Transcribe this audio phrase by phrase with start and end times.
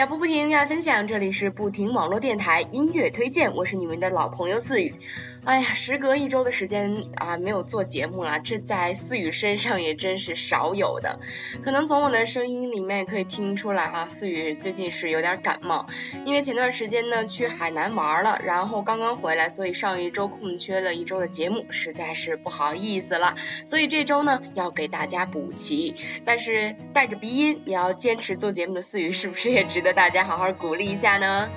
[0.00, 4.94] 脚步不停，音乐分享，这里是不停网络电台音乐推荐，我是你们的老朋友四雨。
[5.42, 11.18] 哎呀，时隔一周的时间啊，没有做节目了，这在思雨身上也真是少有的。
[11.62, 15.86] 可能从我的声音里面也可以听出来哈，思雨最近是有点感冒，
[16.26, 23.34] 因为前段时间呢去海南玩了，然后刚刚回来，所以上一周空缺了一周的节目，实在是不好意思了。
[23.64, 31.48] 所以这周呢要给大家补齐，但是带着鼻音也要坚持做节目的思雨，是不是也值得大家好好鼓励一下呢？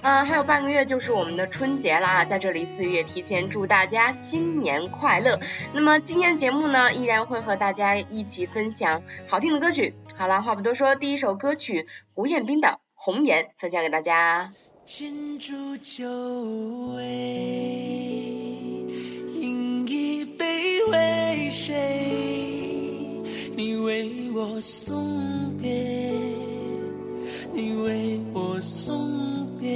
[0.00, 5.40] 啊，还有半个月就是我们的春节了啊，在这里四月提前祝大家新年快乐。
[5.74, 9.94] 那么今天的节目呢，依然会和大家一起分享好听的歌曲。
[10.16, 14.52] 好了，话不多说，第一首歌曲胡彦斌的《红颜》分享给大家。
[14.86, 16.08] 敬祝酒
[16.96, 17.02] 味，
[19.34, 21.74] 饮一杯为谁？
[23.54, 25.68] 你为我送别，
[27.52, 29.37] 你为我送。
[29.60, 29.68] 别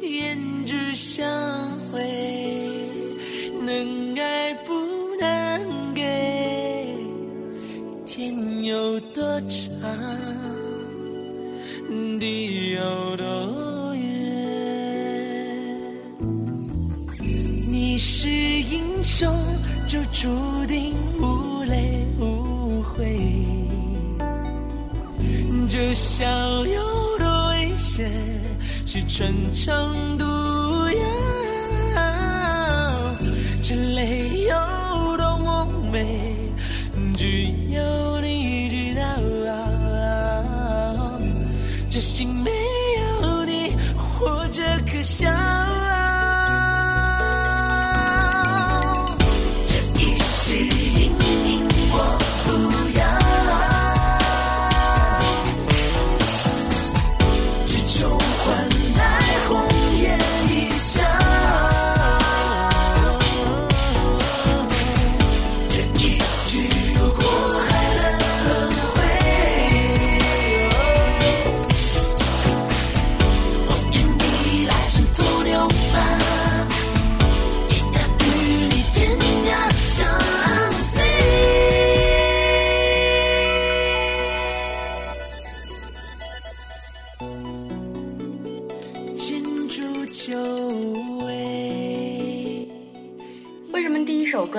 [0.00, 1.28] 胭脂相
[1.90, 2.00] 会，
[3.64, 4.72] 能爱不
[5.20, 6.02] 能给，
[8.06, 9.50] 天有多长，
[12.18, 14.02] 地有多远。
[17.70, 19.30] 你是英雄，
[19.86, 20.28] 就注
[20.66, 23.18] 定无泪无悔。
[25.68, 26.26] 这逍
[26.66, 26.82] 遥
[28.86, 30.24] 是穿肠毒。
[33.62, 36.04] 这泪有多么美，
[37.16, 39.02] 只有你知道。
[41.88, 42.50] 这心没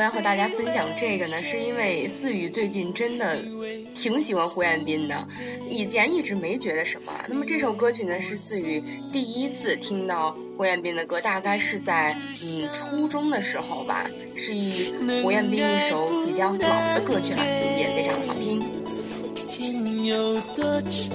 [0.02, 3.38] 要和大家分享这个呢，是因为思雨最近真的
[3.94, 5.28] 挺喜欢胡彦斌的，
[5.69, 7.14] 以前一直没觉得什么。
[7.30, 14.91] 那么这首歌曲呢，是思雨第一次听到胡彦斌的歌，大概是在嗯初中的时候吧，是以
[15.22, 17.46] 胡彦斌一首比较老的歌曲了，
[17.78, 18.59] 也非常的好听。
[19.47, 21.12] 天有多长，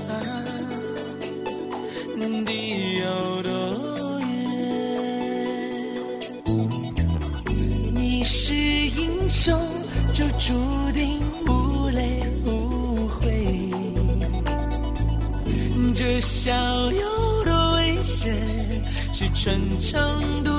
[2.45, 3.58] 地有多
[10.13, 13.71] 就注定无泪无悔，
[15.95, 16.53] 这笑
[16.91, 18.35] 有多危险
[19.13, 20.51] 是穿肠毒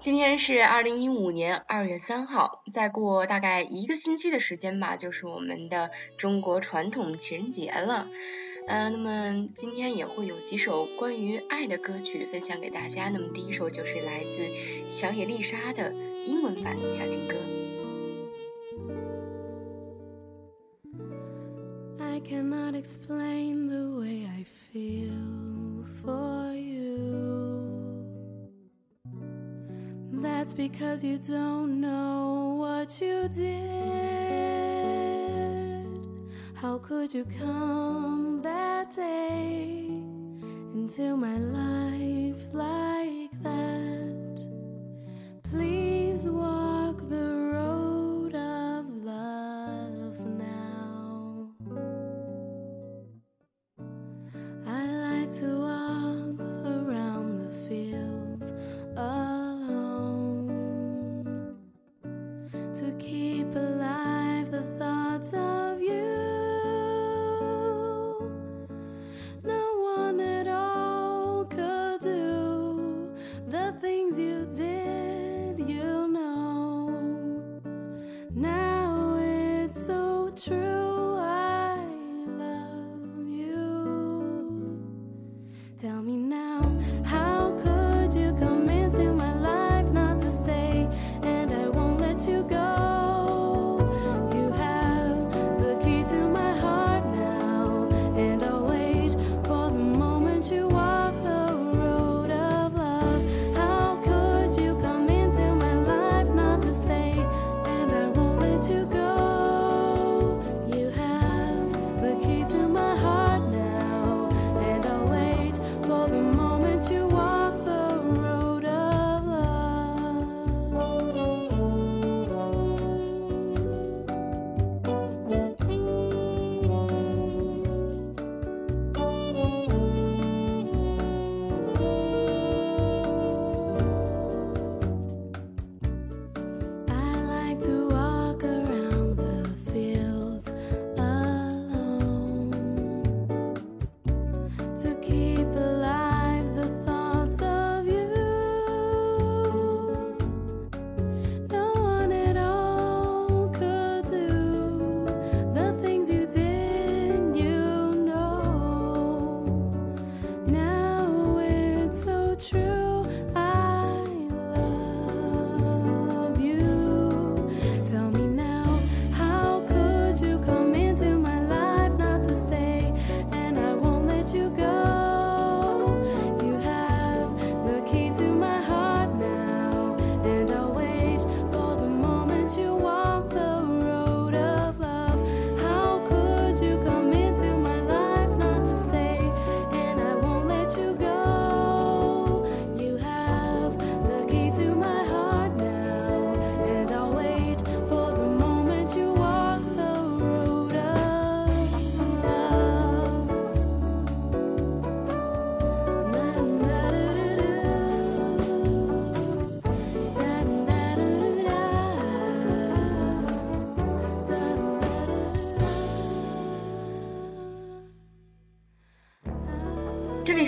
[0.00, 8.08] 今天是二零一五年二月三号，再过大概一个星期的时间吧，就是我们的中国传统情人节了。
[8.66, 13.10] 呃，那么今天也会有几首关于爱的歌曲分享给大家。
[13.10, 14.42] 那么第一首就是来自
[14.88, 15.92] 小野丽莎的
[16.24, 17.34] 英文版小情歌。
[21.98, 26.99] I cannot explain the way I feel for you.
[30.20, 33.50] That's because you don't know what you did.
[36.54, 39.86] How could you come that day
[40.74, 44.44] into my life like that?
[45.42, 46.26] Please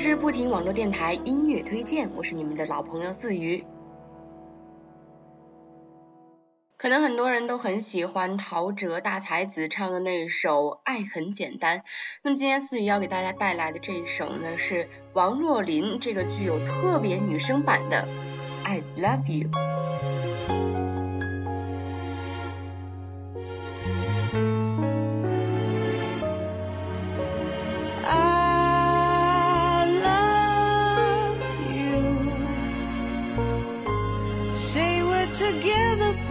[0.04, 3.64] 是不停网络电台音乐推荐，我是你们的老朋友四鱼。
[6.76, 11.78] 可能很多人都很喜欢陶喆大才子唱的那首《爱很简单》。
[12.24, 18.08] 那么今天思雨要给大家带来的这一首呢，是王若琳这个具有特别女声版的
[18.68, 19.50] 《I Love You》。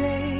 [0.02, 0.31] Baby.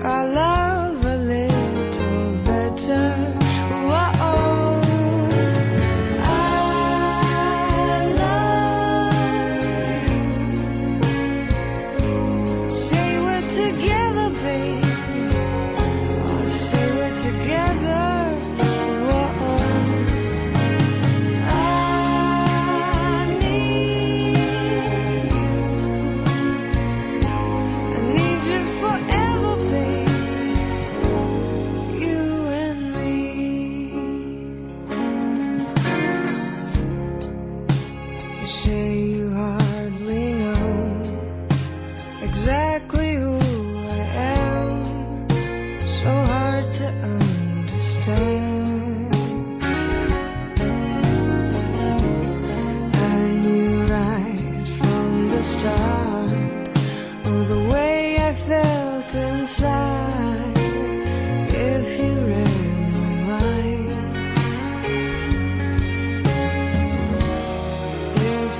[0.00, 0.47] I love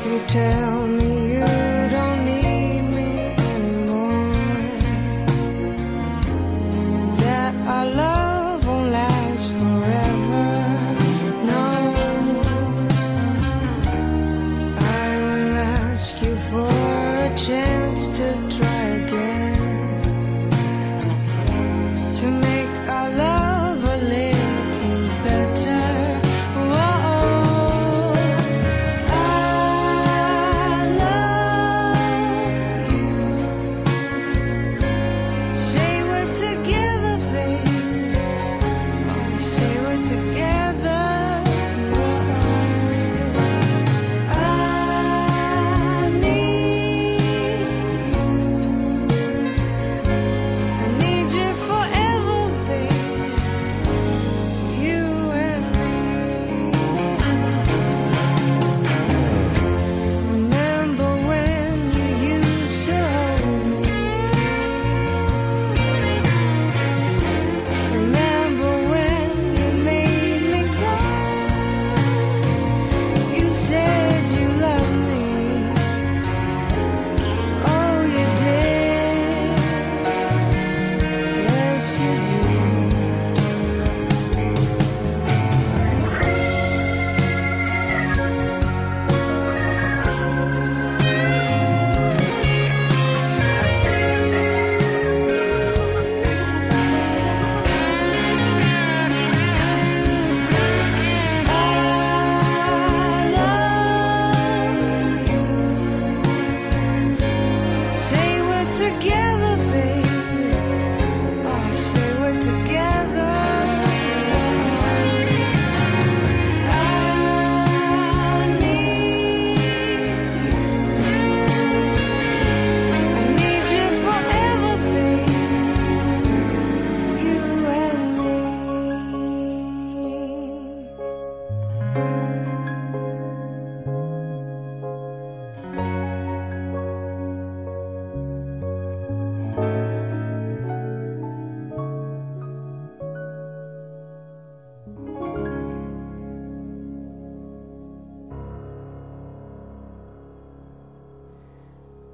[0.09, 1.38] you tell me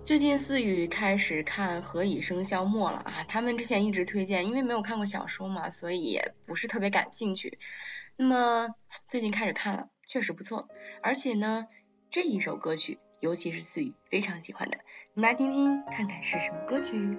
[0.04, 7.58] 最近思雨开始看《何以笙箫默》了啊，他们之前一直推荐，因为没有看过小说嘛，所以也不是特别感兴趣。
[8.16, 8.68] 那么
[9.08, 10.68] 最近开始看了，确实不错，
[11.02, 11.68] 而且呢，
[12.10, 14.76] 这一首歌曲，尤其是思雨非常喜欢的，
[15.14, 17.18] 你们来听听看看是什么歌曲。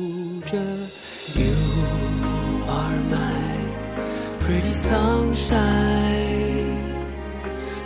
[4.51, 5.55] pretty sunshine，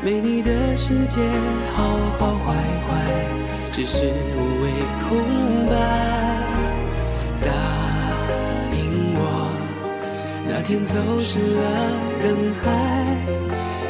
[0.04, 1.22] 没你的世界
[1.76, 1.84] 好
[2.18, 2.56] 好坏
[2.88, 2.90] 坏，
[3.72, 4.66] 只是无谓
[5.04, 5.08] 空
[5.70, 5.74] 白。
[7.46, 7.48] 答
[8.74, 9.22] 应我，
[10.50, 11.62] 那天走失了
[12.24, 12.26] 人
[12.64, 12.66] 海，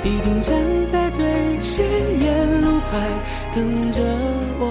[0.03, 0.53] 一定站
[0.91, 1.24] 在最
[1.62, 1.86] 显
[2.20, 2.91] 眼路牌
[3.55, 4.01] 等着
[4.60, 4.63] 我，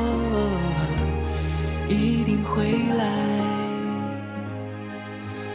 [1.89, 2.65] 一定回
[2.99, 3.03] 来。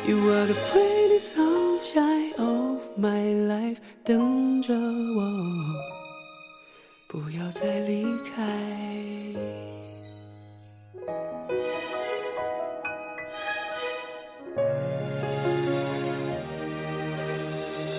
[0.08, 0.99] You are the pretty
[1.92, 5.24] shine of my life，等着我，
[7.08, 8.04] 不要再离
[8.36, 8.46] 开。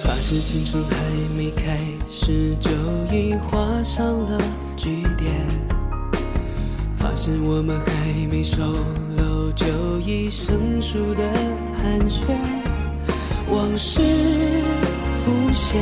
[0.04, 0.94] 发誓青春还
[1.36, 1.76] 没开
[2.08, 2.70] 始就
[3.12, 4.40] 已画上了
[4.76, 5.34] 句点，
[6.96, 8.62] 发誓我们还没熟
[9.16, 9.66] 络就
[9.98, 11.24] 已生疏的
[11.76, 12.36] 寒暄，
[13.50, 14.00] 往事
[15.24, 15.80] 浮现，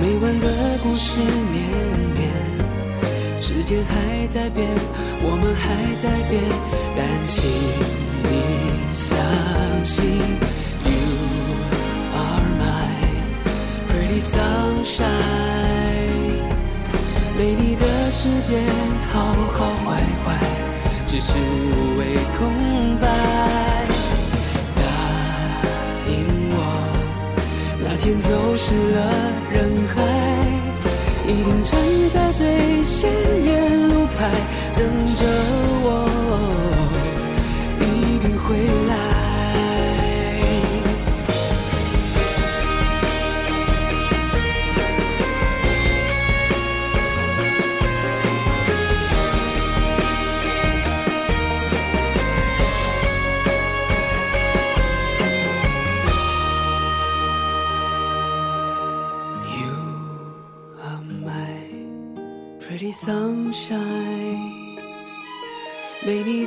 [0.00, 0.46] 没完的
[0.82, 1.62] 故事绵
[2.14, 2.30] 绵，
[3.40, 4.66] 时间还在变，
[5.20, 6.42] 我们还在变，
[6.96, 7.44] 但请
[8.24, 8.32] 你
[8.96, 9.06] 相
[9.84, 9.94] 信
[10.84, 10.90] ，You
[12.16, 12.62] are my
[13.88, 15.06] pretty sunshine。
[17.36, 18.58] 没你的世界，
[19.12, 19.16] 好
[19.52, 19.86] 好坏
[20.24, 20.26] 坏，
[21.06, 22.40] 只是无谓空
[23.00, 23.06] 白。
[28.08, 29.12] 便走失了
[29.52, 30.00] 人海，
[31.26, 31.78] 一定站
[32.14, 33.12] 在最显
[33.44, 34.30] 眼路牌，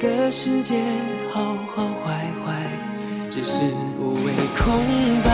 [0.01, 0.81] 没你的世界
[1.31, 2.47] 好好坏坏，
[3.29, 3.59] 只是
[3.99, 4.65] 无谓空
[5.23, 5.29] 白。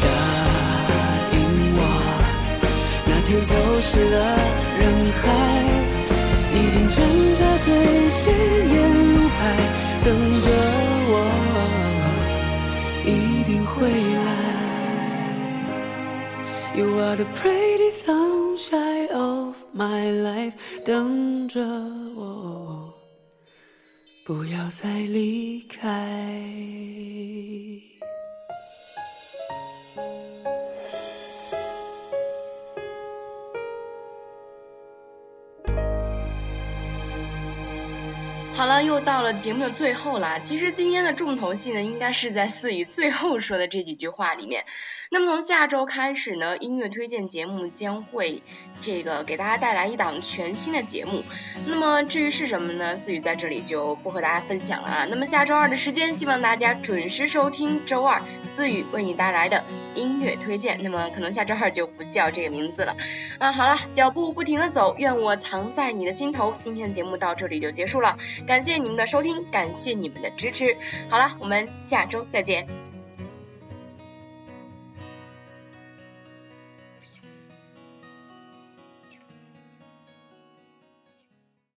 [0.00, 0.06] 答
[1.32, 1.36] 应
[1.76, 1.78] 我，
[3.04, 4.16] 那天走失了
[4.78, 4.82] 人
[5.20, 5.22] 海，
[6.54, 6.96] 一定站
[7.38, 7.68] 在最
[8.08, 8.22] 显
[8.72, 8.74] 眼
[9.12, 9.38] 路牌，
[10.02, 10.06] 等
[10.40, 10.46] 着
[11.10, 11.12] 我，
[13.04, 13.08] 一
[13.44, 13.76] 定会
[14.24, 14.26] 来。
[16.74, 20.54] You are the pretty sunshine of my life，
[20.86, 21.60] 等着，
[24.26, 25.84] 不要再离开。
[38.54, 40.40] 好了又到了节目的最后了。
[40.40, 44.64] 其实今天的重头戏呢，应该是在思雨最后说的这几句话里面。
[45.10, 48.42] 那么从下周开始呢，音乐推荐节目将会
[48.80, 51.22] 这个给大家带来一档全新的节目。
[51.66, 52.96] 那么至于是什么呢？
[52.96, 55.06] 思雨在这里就不和大家分享了啊。
[55.08, 60.82] 那么下周二的时间，希望大家准时收听周二思雨为你带来的音乐推荐。
[60.82, 62.96] 那么可能下周二就不叫这个名字了
[63.38, 63.52] 啊。
[63.52, 66.54] 好了，脚步不停的走，愿我藏在你的心头。
[66.58, 68.16] 今天的节目到这里就结束了。
[68.46, 70.76] 感谢你们的收听，感谢你们的支持。
[71.08, 72.83] 好了，我们下周再见。